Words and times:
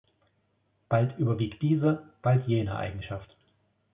Bald 0.89 1.19
überwiegt 1.19 1.61
diese, 1.61 2.01
bald 2.23 2.47
jene 2.47 2.75
Eigenschaft. 2.75 3.35